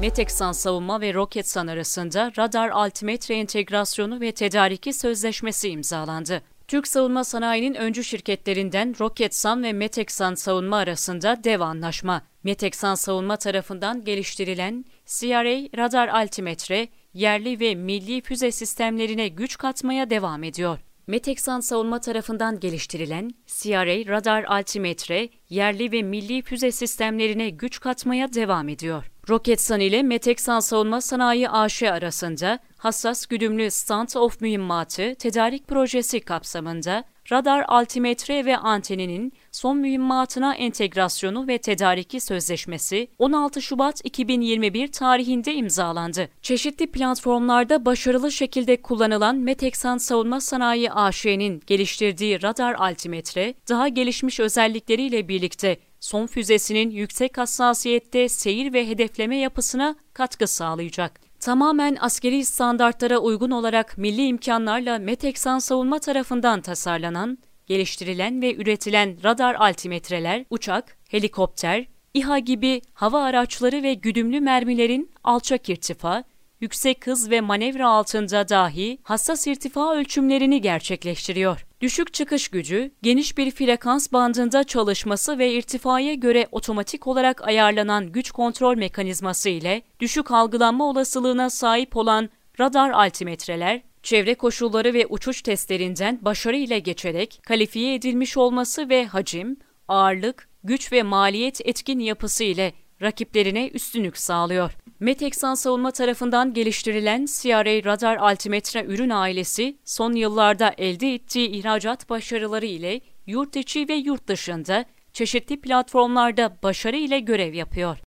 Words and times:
Meteksan 0.00 0.52
Savunma 0.52 1.00
ve 1.00 1.14
Roketsan 1.14 1.66
arasında 1.66 2.32
radar 2.38 2.68
altimetre 2.68 3.34
entegrasyonu 3.34 4.20
ve 4.20 4.32
tedariki 4.32 4.92
sözleşmesi 4.92 5.68
imzalandı. 5.68 6.42
Türk 6.68 6.88
savunma 6.88 7.24
sanayinin 7.24 7.74
öncü 7.74 8.04
şirketlerinden 8.04 8.94
Roketsan 9.00 9.62
ve 9.62 9.72
Meteksan 9.72 10.34
Savunma 10.34 10.76
arasında 10.76 11.44
dev 11.44 11.60
anlaşma. 11.60 12.22
Meteksan 12.44 12.94
Savunma 12.94 13.36
tarafından 13.36 14.04
geliştirilen 14.04 14.84
CRA 15.06 15.82
radar 15.82 16.08
altimetre, 16.08 16.88
yerli 17.14 17.60
ve 17.60 17.74
milli 17.74 18.20
füze 18.20 18.52
sistemlerine 18.52 19.28
güç 19.28 19.58
katmaya 19.58 20.10
devam 20.10 20.44
ediyor. 20.44 20.78
Meteksan 21.06 21.60
Savunma 21.60 22.00
tarafından 22.00 22.60
geliştirilen 22.60 23.30
CRA 23.46 24.16
radar 24.16 24.44
altimetre, 24.44 25.28
yerli 25.48 25.92
ve 25.92 26.02
milli 26.02 26.42
füze 26.42 26.72
sistemlerine 26.72 27.50
güç 27.50 27.80
katmaya 27.80 28.32
devam 28.32 28.68
ediyor. 28.68 29.10
Roketsan 29.30 29.80
ile 29.80 30.02
Meteksan 30.02 30.60
Savunma 30.60 31.00
Sanayi 31.00 31.48
AŞ 31.48 31.82
arasında 31.82 32.58
hassas 32.78 33.26
güdümlü 33.26 33.62
stand-off 33.62 34.32
mühimmatı 34.40 35.14
tedarik 35.14 35.68
projesi 35.68 36.20
kapsamında 36.20 37.04
radar 37.32 37.64
altimetre 37.68 38.44
ve 38.44 38.56
anteninin 38.56 39.32
son 39.52 39.76
mühimmatına 39.76 40.54
entegrasyonu 40.54 41.48
ve 41.48 41.58
tedariki 41.58 42.20
sözleşmesi 42.20 43.08
16 43.18 43.62
Şubat 43.62 44.00
2021 44.04 44.92
tarihinde 44.92 45.54
imzalandı. 45.54 46.28
Çeşitli 46.42 46.86
platformlarda 46.86 47.84
başarılı 47.84 48.32
şekilde 48.32 48.82
kullanılan 48.82 49.36
Meteksan 49.36 49.98
Savunma 49.98 50.40
Sanayi 50.40 50.92
AŞ'nin 50.92 51.62
geliştirdiği 51.66 52.42
radar 52.42 52.74
altimetre, 52.74 53.54
daha 53.68 53.88
gelişmiş 53.88 54.40
özellikleriyle 54.40 55.28
birlikte 55.28 55.76
son 56.00 56.26
füzesinin 56.26 56.90
yüksek 56.90 57.38
hassasiyette 57.38 58.28
seyir 58.28 58.72
ve 58.72 58.88
hedefleme 58.88 59.36
yapısına 59.36 59.96
katkı 60.12 60.46
sağlayacak. 60.46 61.20
Tamamen 61.40 61.96
askeri 62.00 62.44
standartlara 62.44 63.18
uygun 63.18 63.50
olarak 63.50 63.98
milli 63.98 64.26
imkanlarla 64.26 64.98
Meteksan 64.98 65.58
Savunma 65.58 65.98
tarafından 65.98 66.60
tasarlanan, 66.60 67.38
geliştirilen 67.66 68.42
ve 68.42 68.54
üretilen 68.54 69.24
radar 69.24 69.54
altimetreler, 69.54 70.44
uçak, 70.50 70.96
helikopter, 71.08 71.86
İHA 72.14 72.38
gibi 72.38 72.82
hava 72.92 73.22
araçları 73.22 73.82
ve 73.82 73.94
güdümlü 73.94 74.40
mermilerin 74.40 75.10
alçak 75.24 75.68
irtifa, 75.68 76.24
yüksek 76.60 77.06
hız 77.06 77.30
ve 77.30 77.40
manevra 77.40 77.88
altında 77.88 78.48
dahi 78.48 78.98
hassas 79.02 79.46
irtifa 79.46 79.94
ölçümlerini 79.94 80.60
gerçekleştiriyor. 80.60 81.66
Düşük 81.80 82.14
çıkış 82.14 82.48
gücü, 82.48 82.90
geniş 83.02 83.38
bir 83.38 83.50
frekans 83.50 84.12
bandında 84.12 84.64
çalışması 84.64 85.38
ve 85.38 85.52
irtifaya 85.52 86.14
göre 86.14 86.48
otomatik 86.52 87.06
olarak 87.06 87.48
ayarlanan 87.48 88.12
güç 88.12 88.30
kontrol 88.30 88.76
mekanizması 88.76 89.48
ile 89.48 89.82
düşük 90.00 90.30
algılanma 90.30 90.84
olasılığına 90.88 91.50
sahip 91.50 91.96
olan 91.96 92.30
radar 92.60 92.90
altimetreler, 92.90 93.82
çevre 94.02 94.34
koşulları 94.34 94.94
ve 94.94 95.06
uçuş 95.06 95.42
testlerinden 95.42 96.18
başarı 96.22 96.56
ile 96.56 96.78
geçerek 96.78 97.40
kalifiye 97.46 97.94
edilmiş 97.94 98.36
olması 98.36 98.88
ve 98.88 99.06
hacim, 99.06 99.56
ağırlık, 99.88 100.48
güç 100.64 100.92
ve 100.92 101.02
maliyet 101.02 101.60
etkin 101.66 101.98
yapısı 101.98 102.44
ile 102.44 102.72
rakiplerine 103.02 103.68
üstünlük 103.68 104.18
sağlıyor. 104.18 104.72
Meteksan 105.00 105.54
Savunma 105.54 105.90
tarafından 105.90 106.54
geliştirilen 106.54 107.26
CRA 107.26 107.84
radar 107.84 108.16
altimetre 108.16 108.84
ürün 108.84 109.10
ailesi 109.10 109.78
son 109.84 110.12
yıllarda 110.12 110.74
elde 110.78 111.14
ettiği 111.14 111.48
ihracat 111.48 112.10
başarıları 112.10 112.66
ile 112.66 113.00
yurt 113.26 113.56
içi 113.56 113.88
ve 113.88 113.94
yurt 113.94 114.28
dışında 114.28 114.84
çeşitli 115.12 115.60
platformlarda 115.60 116.58
başarı 116.62 116.96
ile 116.96 117.20
görev 117.20 117.54
yapıyor. 117.54 117.98